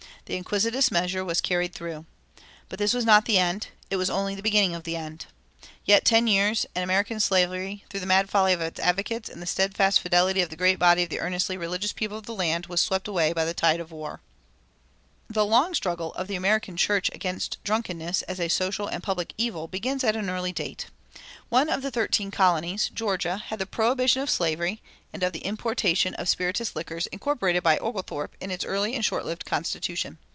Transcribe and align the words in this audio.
The 0.25 0.35
iniquitous 0.37 0.91
measure 0.91 1.25
was 1.25 1.41
carried 1.41 1.73
through. 1.73 2.05
But 2.69 2.79
this 2.79 2.93
was 2.93 3.03
not 3.03 3.25
the 3.25 3.37
end; 3.37 3.67
it 3.89 3.97
was 3.97 4.09
only 4.09 4.33
the 4.33 4.43
beginning 4.43 4.73
of 4.75 4.85
the 4.85 4.95
end. 4.95 5.25
Yet 5.83 6.05
ten 6.05 6.25
years, 6.25 6.65
and 6.73 6.85
American 6.85 7.19
slavery, 7.19 7.83
through 7.89 7.99
the 7.99 8.05
mad 8.05 8.29
folly 8.29 8.53
of 8.53 8.61
its 8.61 8.79
advocates 8.79 9.27
and 9.27 9.41
the 9.41 9.45
steadfast 9.45 9.99
fidelity 9.99 10.39
of 10.39 10.49
the 10.49 10.55
great 10.55 10.79
body 10.79 11.03
of 11.03 11.09
the 11.09 11.19
earnestly 11.19 11.57
religious 11.57 11.91
people 11.91 12.17
of 12.19 12.27
the 12.27 12.35
land, 12.35 12.67
was 12.67 12.79
swept 12.79 13.09
away 13.09 13.33
by 13.33 13.43
the 13.43 13.53
tide 13.53 13.81
of 13.81 13.91
war. 13.91 14.21
The 15.29 15.43
long 15.45 15.73
struggle 15.73 16.13
of 16.13 16.29
the 16.29 16.35
American 16.37 16.77
church 16.77 17.09
against 17.13 17.61
drunkenness 17.65 18.21
as 18.21 18.39
a 18.39 18.47
social 18.47 18.87
and 18.87 19.03
public 19.03 19.33
evil 19.37 19.67
begins 19.67 20.01
at 20.01 20.15
an 20.15 20.29
early 20.29 20.53
date. 20.53 20.85
One 21.49 21.67
of 21.67 21.81
the 21.81 21.91
thirteen 21.91 22.31
colonies, 22.31 22.87
Georgia, 22.93 23.35
had 23.37 23.59
the 23.59 23.65
prohibition 23.65 24.21
of 24.21 24.29
slavery 24.29 24.81
and 25.11 25.23
of 25.23 25.33
the 25.33 25.39
importation 25.45 26.13
of 26.15 26.29
spirituous 26.29 26.73
liquors 26.73 27.05
incorporated 27.07 27.63
by 27.63 27.77
Oglethorpe 27.79 28.33
in 28.39 28.49
its 28.49 28.63
early 28.63 28.95
and 28.95 29.03
short 29.03 29.25
lived 29.25 29.43
constitution. 29.45 30.17